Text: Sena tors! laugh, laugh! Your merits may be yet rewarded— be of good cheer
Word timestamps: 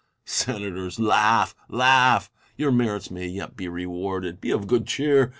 Sena 0.25 0.71
tors! 0.71 0.99
laugh, 0.99 1.53
laugh! 1.69 2.31
Your 2.57 2.71
merits 2.71 3.11
may 3.11 3.27
be 3.27 3.33
yet 3.33 3.51
rewarded— 3.55 4.41
be 4.41 4.49
of 4.49 4.65
good 4.65 4.87
cheer 4.87 5.29